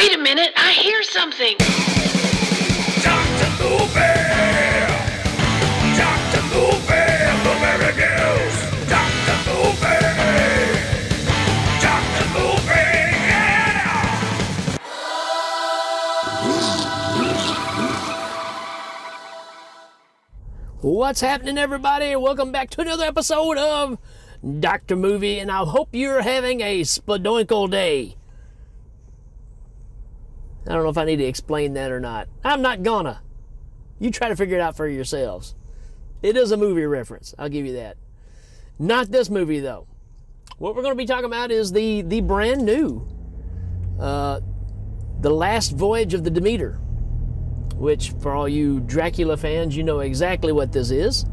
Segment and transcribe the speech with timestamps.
[0.00, 1.58] Wait a minute, I hear something.
[3.04, 3.50] Dr.
[3.60, 4.16] Movie!
[5.94, 6.42] Dr.
[6.48, 7.10] Movie!
[7.42, 8.56] Blueberry News!
[8.88, 9.36] Dr.
[9.44, 10.00] Movie!
[11.82, 12.26] Dr.
[12.32, 13.12] Movie!
[13.28, 14.00] Yeah!
[20.80, 22.16] What's happening, everybody?
[22.16, 23.98] Welcome back to another episode of
[24.60, 24.96] Dr.
[24.96, 28.16] Movie, and I hope you're having a spadoinkle day.
[30.66, 32.28] I don't know if I need to explain that or not.
[32.44, 33.22] I'm not gonna.
[33.98, 35.54] You try to figure it out for yourselves.
[36.22, 37.96] It is a movie reference, I'll give you that.
[38.78, 39.86] Not this movie, though.
[40.58, 43.06] What we're going to be talking about is the, the brand new
[43.98, 44.40] uh,
[45.20, 46.78] The Last Voyage of the Demeter
[47.80, 51.24] which for all you Dracula fans, you know exactly what this is.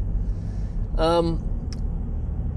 [0.96, 1.44] Um,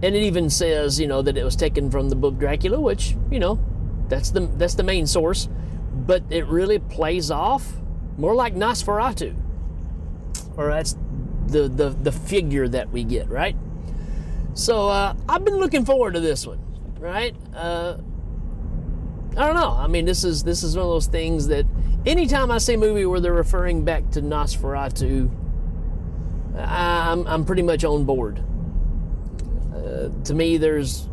[0.01, 3.17] and it even says, you know, that it was taken from the book Dracula, which,
[3.29, 3.59] you know,
[4.07, 5.49] that's the that's the main source.
[6.11, 7.71] But it really plays off
[8.17, 9.33] more like Nosferatu,
[10.57, 10.97] or that's
[11.47, 13.55] the the the figure that we get, right?
[14.53, 16.59] So uh, I've been looking forward to this one,
[16.99, 17.33] right?
[17.55, 17.95] Uh,
[19.37, 19.71] I don't know.
[19.71, 21.65] I mean, this is this is one of those things that
[22.05, 25.31] anytime I see a movie where they're referring back to Nosferatu,
[26.57, 28.43] I'm I'm pretty much on board.
[29.73, 31.07] Uh, to me, there's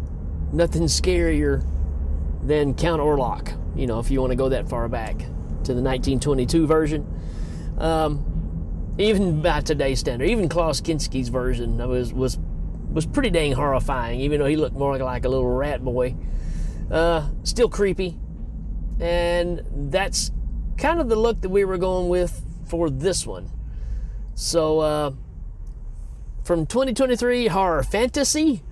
[0.52, 1.64] nothing scarier
[2.42, 3.54] than Count Orlok.
[3.78, 7.06] You know, if you want to go that far back to the 1922 version,
[7.78, 8.24] um,
[8.98, 12.38] even by today's standard, even Klaus Kinski's version was was
[12.90, 14.20] was pretty dang horrifying.
[14.20, 16.14] Even though he looked more like a little rat boy
[16.90, 18.18] uh, still creepy.
[19.00, 20.32] And that's
[20.76, 23.50] kind of the look that we were going with for this one.
[24.34, 25.12] So, uh,
[26.44, 28.62] from 2023 horror fantasy,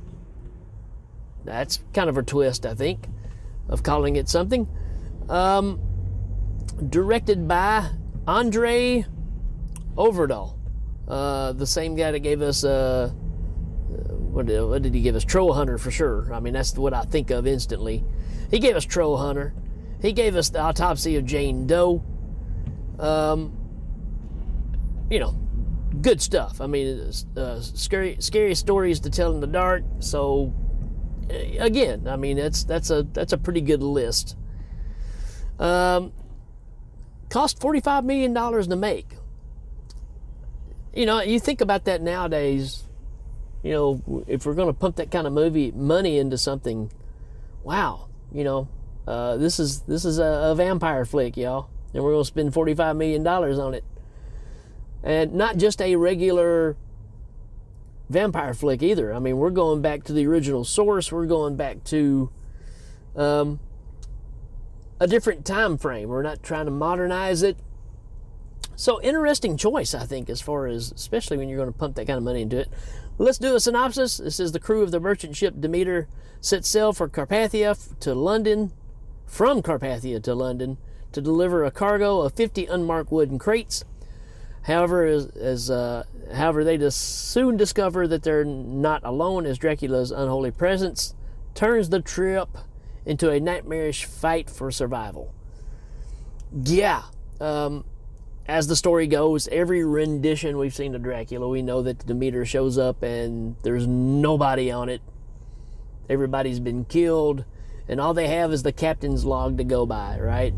[1.45, 3.07] that's kind of a twist, I think,
[3.69, 4.69] of calling it something.
[5.29, 5.81] Um,
[6.89, 7.91] directed by
[8.27, 9.07] André
[9.97, 10.59] Øvredal,
[11.09, 12.65] uh, the same guy that gave us.
[12.65, 13.11] Uh,
[14.31, 15.25] what did, what did he give us?
[15.25, 16.33] Troll Hunter for sure.
[16.33, 18.05] I mean, that's what I think of instantly.
[18.51, 19.55] He gave us Troll Hunter.
[20.03, 22.05] He gave us the autopsy of Jane Doe.
[22.99, 23.57] Um,
[25.11, 25.35] you know,
[26.03, 26.61] good stuff.
[26.61, 29.85] I mean, uh, scary, scary stories to tell in the dark.
[30.01, 30.53] So,
[31.31, 34.37] uh, again, I mean, that's that's a that's a pretty good list.
[35.59, 36.13] Um,
[37.31, 39.17] cost forty five million dollars to make.
[40.95, 42.87] You know, you think about that nowadays
[43.67, 46.89] you know, if we're going to pump that kind of movie money into something,
[47.65, 48.69] wow, you know,
[49.09, 52.55] uh, this is this is a, a, vampire flick, y'all, and we're going to spend
[52.55, 53.83] forty five million dollars on it,
[55.03, 56.77] and not just a regular
[58.09, 59.13] vampire flick either.
[59.13, 61.11] I mean, we're going back to the original source.
[61.11, 62.31] We're going back to
[63.17, 63.59] um,
[64.99, 66.09] a different time frame.
[66.09, 67.57] We're not trying to modernize it.
[68.75, 72.07] So interesting choice, I think, as far as especially when you're going to pump that
[72.07, 72.69] kind of money into it.
[73.19, 74.19] Let's do a synopsis.
[74.19, 76.09] This is the crew of the merchant ship Demeter
[76.41, 78.73] set sail for Carpathia to London,
[79.27, 80.77] from Carpathia to London,
[81.13, 83.85] to deliver a cargo of 50 unmarked wooden crates.
[84.65, 90.11] However, as, as uh, however, they just soon discover that they're not alone, as Dracula's
[90.11, 91.15] unholy presence
[91.55, 92.49] turns the trip
[93.07, 95.33] into a nightmarish fight for survival.
[96.53, 97.03] Yeah,
[97.41, 97.85] um,
[98.47, 102.45] as the story goes, every rendition we've seen of Dracula, we know that the Demeter
[102.45, 105.01] shows up and there's nobody on it.
[106.09, 107.45] Everybody's been killed,
[107.89, 110.55] and all they have is the captain's log to go by, right?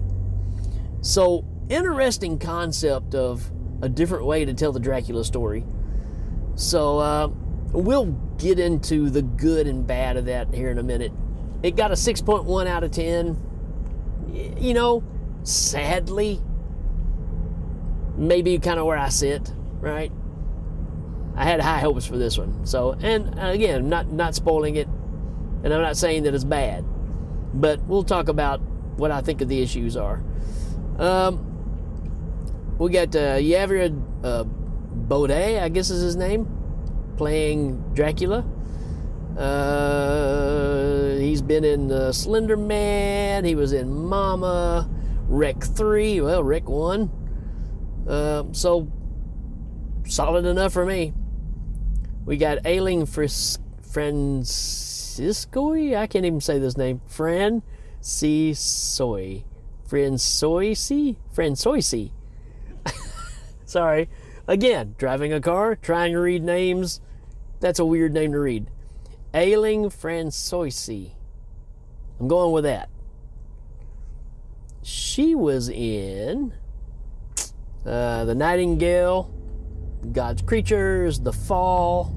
[1.00, 3.50] So, interesting concept of
[3.81, 5.64] a different way to tell the Dracula story.
[6.54, 7.28] So, uh,
[7.72, 11.12] we'll get into the good and bad of that here in a minute.
[11.62, 14.56] It got a 6.1 out of 10.
[14.60, 15.02] You know,
[15.42, 16.41] sadly,
[18.16, 20.12] maybe kind of where I sit, right?
[21.34, 22.66] I had high hopes for this one.
[22.66, 24.88] So, and again, not not spoiling it,
[25.62, 26.84] and I'm not saying that it's bad,
[27.54, 28.60] but we'll talk about
[28.98, 30.22] what I think of the issues are.
[30.98, 31.44] Um,
[32.78, 34.44] we got uh, Javier uh,
[35.06, 36.49] Botet, I guess is his name,
[37.16, 38.44] playing Dracula.
[39.37, 40.88] Uh,
[41.28, 43.44] he's been in uh, Slender Man.
[43.44, 44.88] He was in Mama,
[45.28, 46.20] Rec Three.
[46.20, 47.10] Well, Rec One.
[48.08, 48.90] Uh, so
[50.06, 51.12] solid enough for me.
[52.25, 53.58] We got Ailing Fris-.
[55.96, 57.00] I can't even say this name.
[57.06, 57.62] Fran
[58.00, 58.54] C.
[58.54, 59.44] Soy.
[59.88, 61.16] Francoisi?
[61.34, 62.12] Francoisi.
[63.64, 64.08] Sorry.
[64.46, 67.00] Again, driving a car, trying to read names.
[67.60, 68.70] That's a weird name to read.
[69.34, 71.12] Ailing Francoisi.
[72.20, 72.88] I'm going with that.
[74.82, 76.53] she was in
[77.85, 79.32] uh, The Nightingale,
[80.12, 82.15] God's Creatures, The Fall,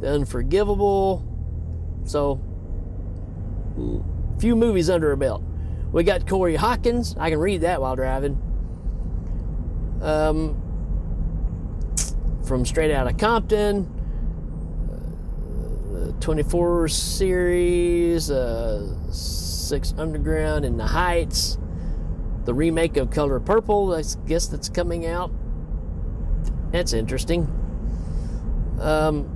[0.00, 1.24] The Unforgivable.
[2.04, 2.40] So,
[4.38, 5.42] few movies under her belt.
[5.92, 7.14] We got Corey Hawkins.
[7.18, 8.40] I can read that while driving.
[10.00, 10.58] Um,
[12.44, 13.86] from Straight Outta Compton,
[15.94, 21.58] uh, 24 series, uh, Six Underground in the Heights,
[22.44, 23.94] the remake of Color Purple.
[23.94, 25.30] I guess that's coming out.
[26.70, 27.42] That's interesting.
[28.80, 29.28] Um,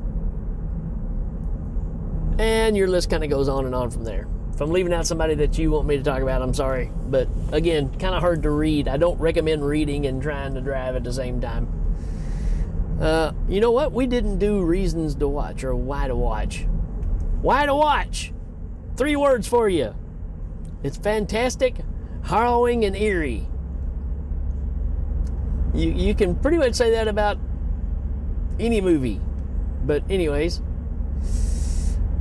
[2.38, 4.26] and your list kind of goes on and on from there.
[4.52, 6.90] If I'm leaving out somebody that you want me to talk about, I'm sorry.
[7.08, 8.88] But again, kind of hard to read.
[8.88, 11.68] I don't recommend reading and trying to drive at the same time.
[12.98, 13.92] Uh, you know what?
[13.92, 16.66] We didn't do reasons to watch or why to watch.
[17.42, 18.32] Why to watch?
[18.96, 19.94] Three words for you.
[20.82, 21.76] It's fantastic,
[22.24, 23.46] harrowing, and eerie.
[25.74, 27.38] You, you can pretty much say that about
[28.58, 29.20] any movie.
[29.84, 30.62] But, anyways,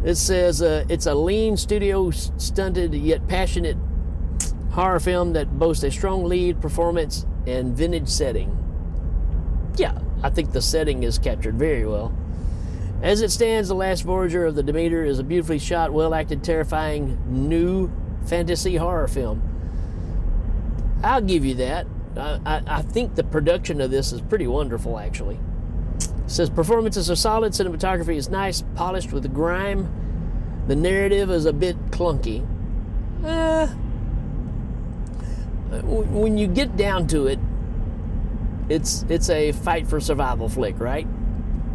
[0.04, 3.78] it says uh, it's a lean, studio stunted, yet passionate
[4.71, 8.51] horror film that boasts a strong lead performance and vintage setting.
[9.78, 12.13] Yeah, I think the setting is captured very well.
[13.06, 16.44] As it stands, The Last Voyager of the Demeter is a beautifully shot, well acted,
[16.44, 17.92] terrifying new
[18.25, 19.44] fantasy horror film.
[21.04, 21.86] I'll give you that.
[22.18, 25.40] I, I, think the production of this is pretty wonderful, actually.
[26.00, 30.63] It says performances are solid, cinematography is nice, polished with grime.
[30.68, 32.44] The narrative is a bit clunky.
[33.24, 33.68] Uh,
[35.84, 37.38] when you get down to it,
[38.68, 41.06] it's it's a fight for survival flick, right?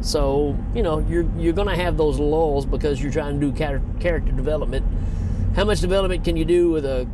[0.01, 3.83] So you know you're you're gonna have those lulls because you're trying to do char-
[4.01, 4.87] character development.
[5.55, 7.07] How much development can you do with a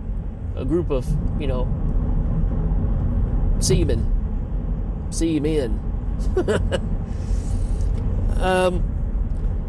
[0.54, 1.06] a group of
[1.40, 1.66] you know
[3.58, 5.80] seamen, seamen?
[8.40, 8.82] um,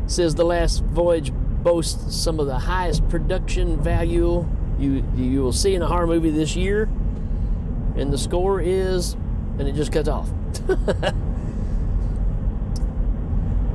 [0.06, 4.48] says the last voyage boasts some of the highest production value
[4.80, 6.84] you you will see in a horror movie this year,
[7.96, 9.14] and the score is,
[9.58, 10.30] and it just cuts off.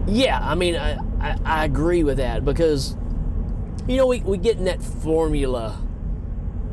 [0.06, 2.96] yeah, I mean, I, I, I agree with that because,
[3.87, 5.81] you know, we, we get in that formula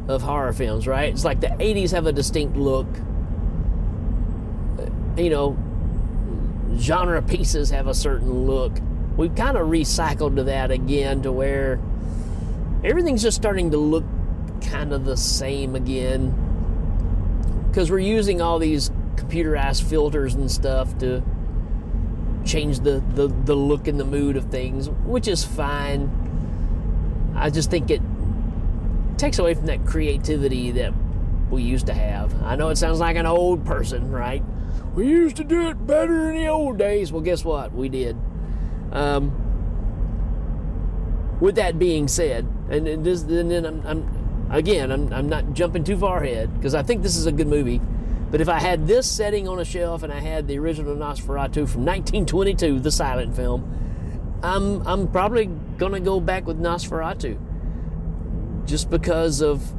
[0.07, 1.13] of horror films, right?
[1.13, 2.87] It's like the 80s have a distinct look.
[5.17, 5.57] You know,
[6.77, 8.77] genre pieces have a certain look.
[9.17, 11.79] We've kind of recycled to that again to where
[12.83, 14.05] everything's just starting to look
[14.61, 16.33] kind of the same again
[17.69, 21.21] because we're using all these computerized filters and stuff to
[22.49, 26.09] change the, the, the look and the mood of things, which is fine.
[27.35, 28.01] I just think it
[29.17, 30.93] takes away from that creativity that
[31.49, 32.41] we used to have.
[32.43, 34.43] I know it sounds like an old person, right?
[34.95, 37.11] We used to do it better in the old days.
[37.11, 37.73] Well, guess what?
[37.73, 38.17] We did.
[38.91, 39.45] Um,
[41.39, 45.53] with that being said, and, and, this, and then I'm, I'm again, I'm, I'm not
[45.53, 47.79] jumping too far ahead because I think this is a good movie.
[48.31, 51.67] But if I had this setting on a shelf and I had the original Nosferatu
[51.67, 55.47] from 1922, the silent film, I'm I'm probably
[55.77, 57.37] gonna go back with Nosferatu,
[58.65, 59.73] just because of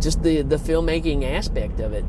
[0.00, 2.04] just the the filmmaking aspect of it.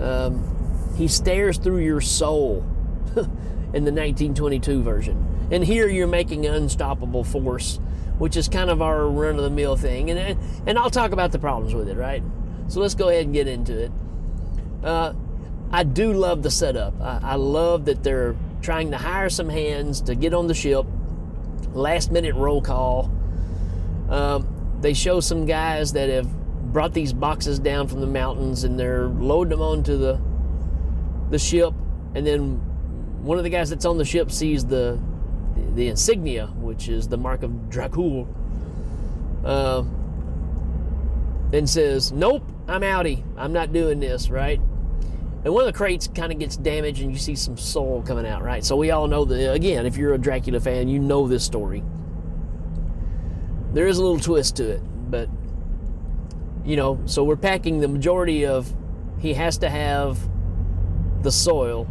[0.00, 2.64] Um, he stares through your soul
[3.16, 7.78] in the 1922 version, and here you're making an unstoppable force,
[8.16, 10.10] which is kind of our run of the mill thing.
[10.10, 12.22] And and I'll talk about the problems with it, right?
[12.68, 13.92] So let's go ahead and get into it.
[14.82, 15.14] Uh,
[15.70, 17.00] I do love the setup.
[17.00, 20.86] I, I, love that they're trying to hire some hands to get on the ship.
[21.72, 23.10] Last minute roll call.
[24.08, 26.28] Um, they show some guys that have
[26.72, 30.20] brought these boxes down from the mountains and they're loading them onto the
[31.30, 31.74] the ship.
[32.14, 32.56] And then
[33.22, 34.98] one of the guys that's on the ship sees the
[35.74, 38.26] the insignia, which is the mark of Dracul,
[39.44, 39.82] uh,
[41.52, 43.24] and says, "Nope, I'm outie.
[43.36, 44.60] I'm not doing this, right?
[45.44, 48.26] And one of the crates kind of gets damaged, and you see some soul coming
[48.26, 48.64] out, right?
[48.64, 49.52] So we all know that.
[49.52, 51.82] Again, if you're a Dracula fan, you know this story.
[53.72, 55.28] There is a little twist to it, but
[56.64, 58.74] you know, so we're packing the majority of.
[59.18, 60.18] He has to have
[61.22, 61.88] the soil,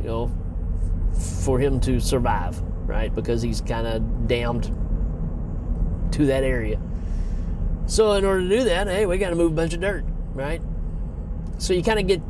[0.00, 0.30] you know,
[1.44, 3.14] for him to survive, right?
[3.14, 4.64] Because he's kind of damned
[6.12, 6.80] to that area.
[7.92, 10.06] So in order to do that, hey, we got to move a bunch of dirt,
[10.32, 10.62] right?
[11.58, 12.22] So you kind of get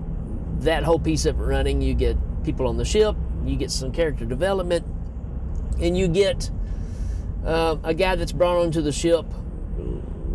[0.62, 1.80] that whole piece of running.
[1.80, 3.14] You get people on the ship,
[3.44, 4.84] you get some character development,
[5.80, 6.50] and you get
[7.46, 9.24] uh, a guy that's brought onto the ship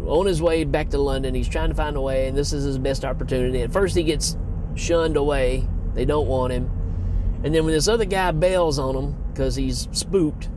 [0.05, 1.35] on his way back to London.
[1.35, 3.61] He's trying to find a way, and this is his best opportunity.
[3.63, 4.37] At first, he gets
[4.75, 5.67] shunned away.
[5.93, 6.71] They don't want him.
[7.43, 10.47] And then when this other guy bails on him because he's spooked,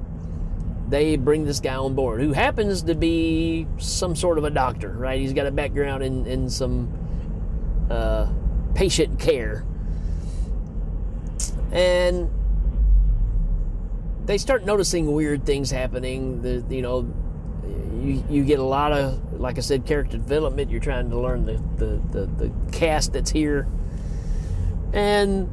[0.90, 4.90] they bring this guy on board who happens to be some sort of a doctor,
[4.90, 5.20] right?
[5.20, 6.92] He's got a background in, in some
[7.88, 8.30] uh,
[8.74, 9.64] patient care.
[11.72, 12.28] And
[14.26, 16.42] they start noticing weird things happening.
[16.42, 17.12] The, you know,
[18.02, 20.72] you, you get a lot of, like I said, character development.
[20.72, 23.68] You're trying to learn the, the, the, the cast that's here.
[24.92, 25.48] And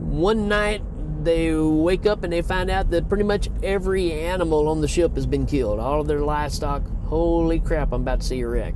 [0.00, 0.82] one night
[1.24, 5.14] they wake up and they find out that pretty much every animal on the ship
[5.14, 5.78] has been killed.
[5.80, 6.82] All of their livestock.
[7.06, 7.92] Holy crap!
[7.92, 8.74] I'm about to see a wreck.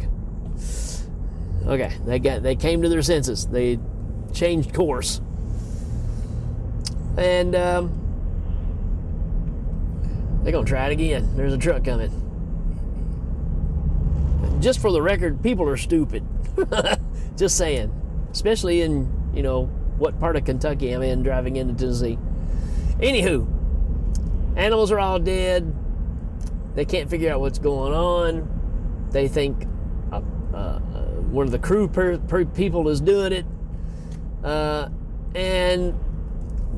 [1.67, 3.47] Okay, they got they came to their senses.
[3.47, 3.79] They
[4.33, 5.21] changed course,
[7.17, 8.01] and um,
[10.43, 11.37] they're gonna try it again.
[11.37, 12.21] There's a truck coming.
[14.61, 16.25] Just for the record, people are stupid.
[17.37, 17.93] Just saying,
[18.31, 22.19] especially in you know what part of Kentucky I'm in driving into Tennessee.
[22.99, 23.47] Anywho,
[24.57, 25.75] animals are all dead.
[26.75, 29.09] They can't figure out what's going on.
[29.11, 29.67] They think
[30.13, 30.21] uh,
[30.55, 30.79] uh,
[31.31, 33.47] one of the crew per, per people is doing it.
[34.43, 34.89] Uh,
[35.35, 35.99] and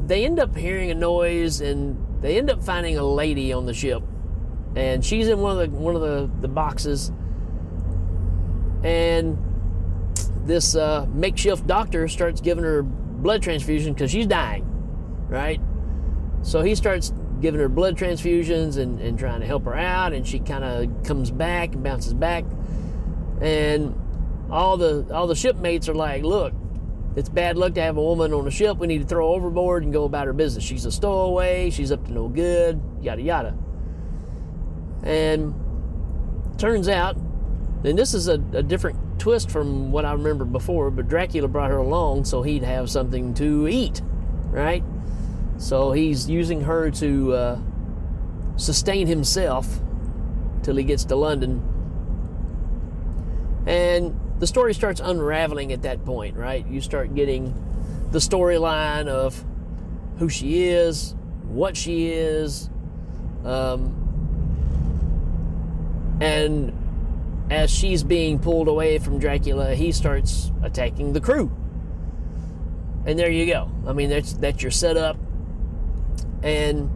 [0.06, 3.74] they end up hearing a noise and they end up finding a lady on the
[3.74, 4.02] ship.
[4.74, 7.10] And she's in one of the one of the, the boxes.
[8.84, 9.38] And
[10.44, 14.64] this uh, makeshift doctor starts giving her blood transfusion because she's dying,
[15.28, 15.60] right?
[16.46, 20.24] So he starts giving her blood transfusions and, and trying to help her out, and
[20.24, 22.44] she kind of comes back and bounces back.
[23.40, 24.00] And
[24.48, 26.54] all the all the shipmates are like, "Look,
[27.16, 28.78] it's bad luck to have a woman on a ship.
[28.78, 30.62] We need to throw her overboard and go about her business.
[30.62, 31.70] She's a stowaway.
[31.70, 32.80] She's up to no good.
[33.02, 33.58] Yada yada."
[35.02, 35.52] And
[36.58, 37.16] turns out,
[37.82, 41.70] and this is a, a different twist from what I remember before, but Dracula brought
[41.70, 44.00] her along so he'd have something to eat,
[44.50, 44.84] right?
[45.58, 47.58] So he's using her to uh,
[48.56, 49.80] sustain himself
[50.62, 51.62] till he gets to London.
[53.66, 56.66] And the story starts unraveling at that point, right?
[56.66, 57.54] You start getting
[58.10, 59.44] the storyline of
[60.18, 62.70] who she is, what she is,
[63.44, 64.02] um,
[66.20, 66.72] and
[67.50, 71.50] as she's being pulled away from Dracula, he starts attacking the crew.
[73.04, 73.70] And there you go.
[73.86, 75.16] I mean, that's that's your setup.
[76.42, 76.90] And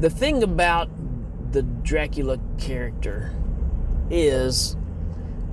[0.00, 0.88] the thing about
[1.52, 3.32] the Dracula character
[4.10, 4.76] is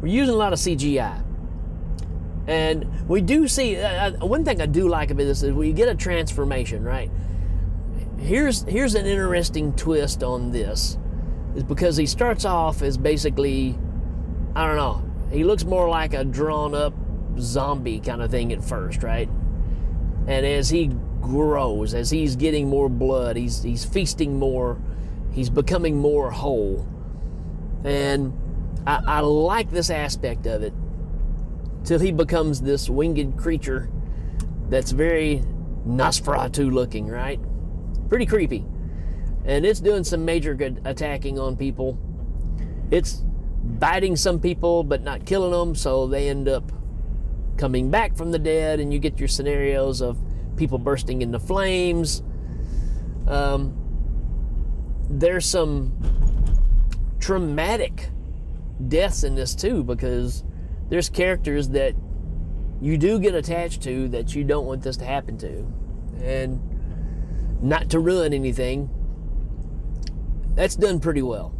[0.02, 1.24] we're using a lot of CGI.
[2.48, 5.74] And we do see uh, uh, one thing I do like about this is we
[5.74, 7.12] get a transformation, right?
[8.18, 10.98] Here's here's an interesting twist on this
[11.56, 13.78] is because he starts off as basically
[14.56, 16.94] I don't know, he looks more like a drawn up
[17.38, 19.30] zombie kind of thing at first, right?
[20.28, 20.92] And as he
[21.22, 24.78] grows, as he's getting more blood, he's he's feasting more,
[25.32, 26.86] he's becoming more whole.
[27.84, 28.34] And
[28.86, 30.74] I, I like this aspect of it
[31.86, 33.90] till he becomes this winged creature
[34.70, 35.44] that's very
[35.88, 37.40] Nosferatu looking, right?
[38.10, 38.66] Pretty creepy.
[39.46, 41.98] And it's doing some major good attacking on people.
[42.92, 43.24] It's
[43.64, 46.72] biting some people but not killing them, so they end up
[47.58, 50.20] coming back from the dead, and you get your scenarios of
[50.56, 52.24] people bursting into flames.
[53.28, 53.76] Um,
[55.10, 55.94] there's some
[57.20, 58.10] traumatic
[58.88, 60.44] deaths in this too because
[60.90, 61.96] there's characters that
[62.82, 65.66] you do get attached to that you don't want this to happen to.
[66.22, 66.62] And
[67.62, 68.90] not to ruin anything,
[70.56, 71.54] that's done pretty well.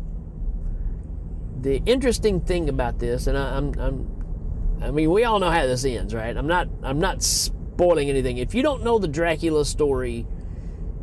[1.60, 4.17] The interesting thing about this, and I, I'm, I'm,
[4.82, 6.36] I mean, we all know how this ends, right?
[6.36, 8.38] I'm not, I'm not spoiling anything.
[8.38, 10.28] If you don't know the Dracula story,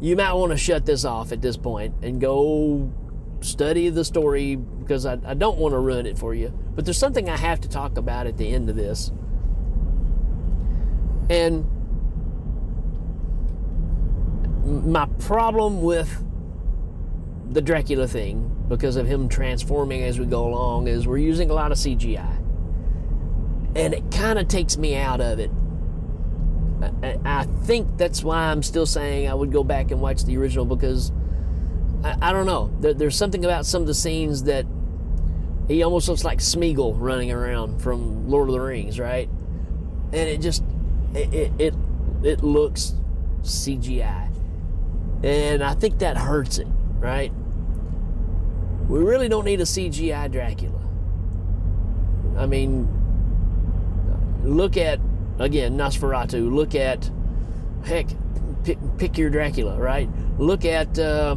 [0.00, 2.92] you might want to shut this off at this point and go
[3.40, 6.48] study the story because I, I don't want to ruin it for you.
[6.74, 9.12] But there's something I have to talk about at the end of this.
[11.30, 11.66] And
[14.64, 16.22] my problem with
[17.50, 21.54] the Dracula thing, because of him transforming as we go along, is we're using a
[21.54, 22.43] lot of CGI.
[23.74, 25.50] And it kind of takes me out of it.
[27.02, 30.36] I, I think that's why I'm still saying I would go back and watch the
[30.36, 31.12] original because
[32.04, 32.72] I, I don't know.
[32.80, 34.66] There, there's something about some of the scenes that
[35.68, 39.28] he almost looks like Smeagol running around from Lord of the Rings, right?
[40.12, 40.62] And it just
[41.14, 41.74] it it it,
[42.22, 42.94] it looks
[43.42, 44.30] CGI,
[45.22, 47.32] and I think that hurts it, right?
[48.88, 50.80] We really don't need a CGI Dracula.
[52.36, 52.88] I mean,
[54.44, 55.00] look at
[55.38, 56.52] again Nosferatu.
[56.52, 57.10] Look at
[57.84, 58.06] heck,
[58.64, 60.08] pick, pick your Dracula, right?
[60.38, 61.36] Look at uh,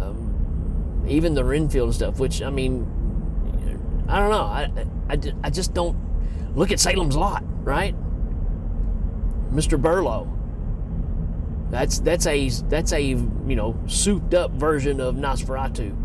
[0.00, 2.18] um, even the Renfield stuff.
[2.18, 2.86] Which I mean,
[4.08, 4.44] I don't know.
[4.44, 4.70] I,
[5.08, 5.96] I, I just don't
[6.54, 7.94] look at Salem's Lot, right?
[9.52, 9.80] Mr.
[9.80, 10.28] Burlow.
[11.70, 15.96] That's that's a that's a you know souped up version of Nosferatu.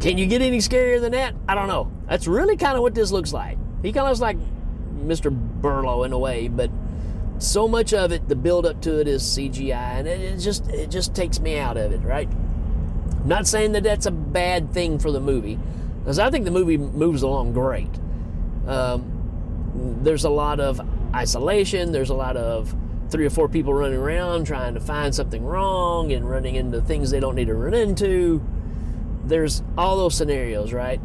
[0.00, 1.34] Can you get any scarier than that?
[1.48, 1.90] I don't know.
[2.08, 3.58] That's really kind of what this looks like.
[3.82, 4.36] He kind of looks like
[5.02, 5.30] Mr.
[5.30, 6.70] Burlow in a way, but
[7.38, 10.68] so much of it, the build up to it is CGI, and it, it just
[10.68, 12.02] it just takes me out of it.
[12.02, 12.28] Right?
[12.28, 15.58] I'm not saying that that's a bad thing for the movie,
[16.00, 17.90] because I think the movie moves along great.
[18.66, 20.80] Um, there's a lot of
[21.14, 21.92] isolation.
[21.92, 22.74] There's a lot of
[23.10, 27.10] three or four people running around trying to find something wrong and running into things
[27.10, 28.42] they don't need to run into.
[29.24, 31.00] There's all those scenarios, right?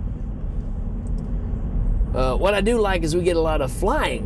[2.18, 4.26] Uh, what I do like is we get a lot of flying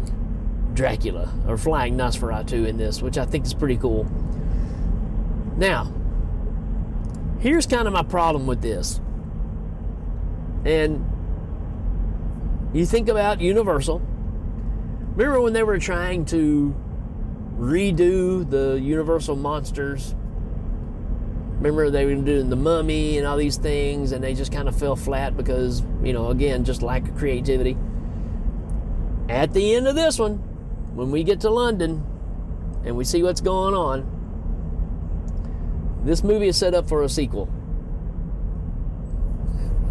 [0.74, 4.06] Dracula or flying Nosferatu in this, which I think is pretty cool.
[5.58, 5.94] Now,
[7.42, 9.02] here's kind of my problem with this.
[10.64, 11.06] And
[12.74, 14.02] you think about Universal.
[15.18, 16.74] Remember when they were trying to
[17.58, 20.16] redo the Universal monsters?
[21.62, 24.76] Remember they were doing the mummy and all these things, and they just kind of
[24.76, 27.78] fell flat because, you know, again, just lack of creativity.
[29.30, 30.38] At the end of this one,
[30.96, 32.04] when we get to London
[32.84, 34.08] and we see what's going on,
[36.04, 37.48] this movie is set up for a sequel.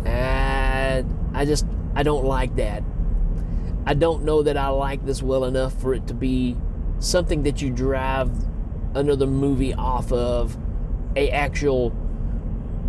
[0.04, 2.82] And I just, I don't like that.
[3.86, 6.56] I don't know that I like this well enough for it to be
[6.98, 8.28] something that you drive
[8.96, 10.58] another movie off of
[11.16, 11.90] a actual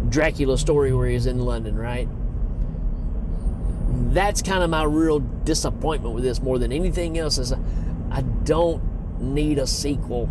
[0.09, 2.07] Dracula story where he's in London, right?
[4.13, 7.53] That's kind of my real disappointment with this more than anything else is
[8.11, 8.81] I don't
[9.21, 10.29] need a sequel.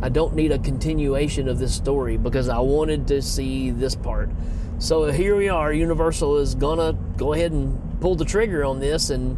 [0.00, 4.30] I don't need a continuation of this story because I wanted to see this part.
[4.78, 5.72] So here we are.
[5.72, 9.36] Universal is gonna go ahead and pull the trigger on this and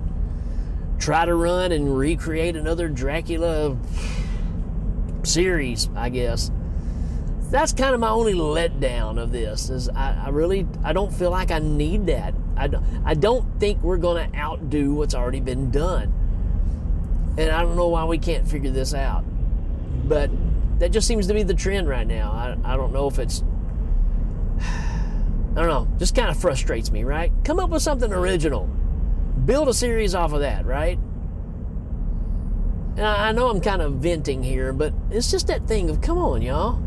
[0.98, 3.76] try to run and recreate another Dracula
[5.22, 6.50] series, I guess.
[7.50, 9.70] That's kind of my only letdown of this.
[9.70, 12.34] Is I, I really I don't feel like I need that.
[12.56, 16.12] I don't, I don't think we're going to outdo what's already been done.
[17.38, 19.24] And I don't know why we can't figure this out.
[20.08, 20.30] But
[20.78, 22.30] that just seems to be the trend right now.
[22.30, 23.42] I, I don't know if it's
[24.60, 27.32] I don't know, just kind of frustrates me, right?
[27.44, 28.66] Come up with something original.
[29.44, 30.98] Build a series off of that, right?
[32.96, 36.00] And I, I know I'm kind of venting here, but it's just that thing of
[36.00, 36.80] come on, y'all.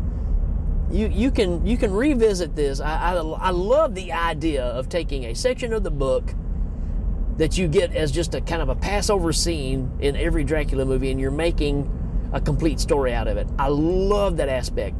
[0.90, 2.80] You, you can you can revisit this.
[2.80, 6.34] I, I, I love the idea of taking a section of the book
[7.36, 11.10] that you get as just a kind of a Passover scene in every Dracula movie,
[11.10, 11.90] and you're making
[12.32, 13.48] a complete story out of it.
[13.58, 14.96] I love that aspect,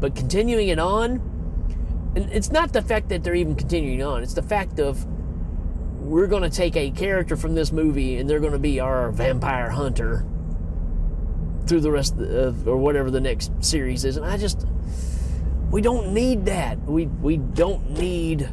[0.00, 4.22] but continuing it on, and it's not the fact that they're even continuing on.
[4.22, 5.06] It's the fact of
[6.06, 9.10] we're going to take a character from this movie and they're going to be our
[9.10, 10.24] vampire hunter
[11.66, 14.66] through the rest of or whatever the next series is and i just
[15.76, 18.48] we don't need that we we don't need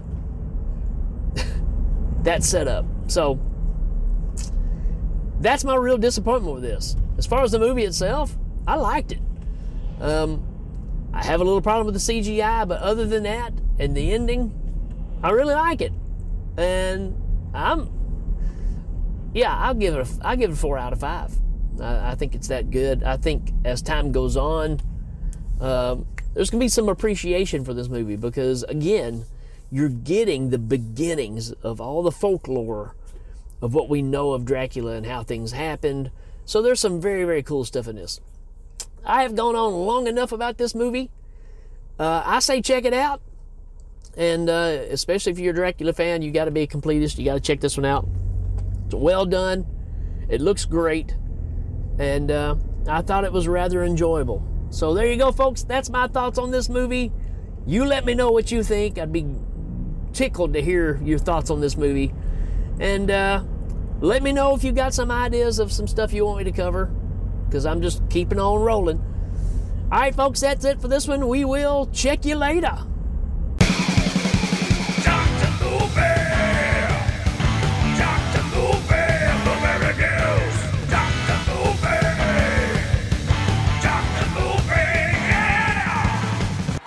[2.24, 3.40] that setup so
[5.40, 9.22] that's my real disappointment with this as far as the movie itself i liked it
[10.02, 10.46] um,
[11.14, 14.52] i have a little problem with the cgi but other than that and the ending
[15.24, 15.94] i really like it
[16.58, 17.16] and
[17.54, 17.90] I'm,
[19.34, 20.08] yeah, I'll give it.
[20.08, 21.32] A, I'll give it four out of five.
[21.80, 23.04] I, I think it's that good.
[23.04, 24.80] I think as time goes on,
[25.62, 29.26] um, there's gonna be some appreciation for this movie because again,
[29.72, 32.96] you're getting the beginnings of all the folklore
[33.62, 36.12] of what we know of Dracula and how things happened.
[36.46, 38.20] So there's some very very cool stuff in this.
[39.06, 41.10] I have gone on long enough about this movie.
[42.00, 43.22] Uh, I say check it out.
[44.16, 47.18] And uh, especially if you're a Dracula fan, you got to be a completist.
[47.18, 48.08] You got to check this one out.
[48.86, 49.66] It's well done.
[50.30, 51.16] It looks great.
[51.98, 52.56] And uh,
[52.88, 54.48] I thought it was rather enjoyable.
[54.74, 55.62] So there you go, folks.
[55.62, 57.12] That's my thoughts on this movie.
[57.68, 58.98] You let me know what you think.
[58.98, 59.24] I'd be
[60.14, 62.12] tickled to hear your thoughts on this movie.
[62.80, 63.44] And uh,
[64.02, 66.52] let me know if you got some ideas of some stuff you want me to
[66.52, 66.88] cover.
[67.46, 68.98] Because I'm just keeping on rolling.
[69.92, 71.28] All right, folks, that's it for this one.
[71.28, 72.76] We will check you later.
[75.04, 76.23] Dr.